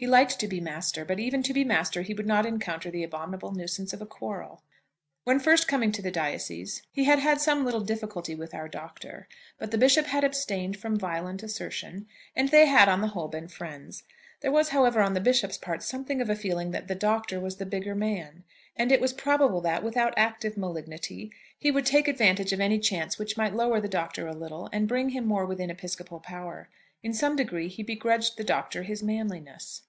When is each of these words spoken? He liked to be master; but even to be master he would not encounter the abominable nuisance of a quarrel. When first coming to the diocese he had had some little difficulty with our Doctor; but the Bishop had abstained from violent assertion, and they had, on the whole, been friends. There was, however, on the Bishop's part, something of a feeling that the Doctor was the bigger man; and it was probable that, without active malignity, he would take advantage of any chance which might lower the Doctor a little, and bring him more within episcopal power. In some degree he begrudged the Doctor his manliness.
He 0.00 0.06
liked 0.06 0.38
to 0.38 0.46
be 0.46 0.60
master; 0.60 1.04
but 1.04 1.18
even 1.18 1.42
to 1.42 1.52
be 1.52 1.64
master 1.64 2.02
he 2.02 2.14
would 2.14 2.24
not 2.24 2.46
encounter 2.46 2.88
the 2.88 3.02
abominable 3.02 3.50
nuisance 3.50 3.92
of 3.92 4.00
a 4.00 4.06
quarrel. 4.06 4.62
When 5.24 5.40
first 5.40 5.66
coming 5.66 5.90
to 5.90 6.00
the 6.02 6.12
diocese 6.12 6.82
he 6.92 7.02
had 7.02 7.18
had 7.18 7.40
some 7.40 7.64
little 7.64 7.80
difficulty 7.80 8.36
with 8.36 8.54
our 8.54 8.68
Doctor; 8.68 9.26
but 9.58 9.72
the 9.72 9.76
Bishop 9.76 10.06
had 10.06 10.22
abstained 10.22 10.76
from 10.76 10.96
violent 10.96 11.42
assertion, 11.42 12.06
and 12.36 12.50
they 12.50 12.66
had, 12.66 12.88
on 12.88 13.00
the 13.00 13.08
whole, 13.08 13.26
been 13.26 13.48
friends. 13.48 14.04
There 14.40 14.52
was, 14.52 14.68
however, 14.68 15.00
on 15.00 15.14
the 15.14 15.20
Bishop's 15.20 15.58
part, 15.58 15.82
something 15.82 16.20
of 16.20 16.30
a 16.30 16.36
feeling 16.36 16.70
that 16.70 16.86
the 16.86 16.94
Doctor 16.94 17.40
was 17.40 17.56
the 17.56 17.66
bigger 17.66 17.96
man; 17.96 18.44
and 18.76 18.92
it 18.92 19.00
was 19.00 19.12
probable 19.12 19.60
that, 19.62 19.82
without 19.82 20.14
active 20.16 20.56
malignity, 20.56 21.32
he 21.58 21.72
would 21.72 21.84
take 21.86 22.06
advantage 22.06 22.52
of 22.52 22.60
any 22.60 22.78
chance 22.78 23.18
which 23.18 23.36
might 23.36 23.52
lower 23.56 23.80
the 23.80 23.88
Doctor 23.88 24.28
a 24.28 24.32
little, 24.32 24.68
and 24.72 24.86
bring 24.86 25.08
him 25.08 25.26
more 25.26 25.44
within 25.44 25.70
episcopal 25.70 26.20
power. 26.20 26.68
In 27.02 27.12
some 27.12 27.34
degree 27.34 27.66
he 27.66 27.82
begrudged 27.82 28.36
the 28.36 28.44
Doctor 28.44 28.84
his 28.84 29.02
manliness. 29.02 29.82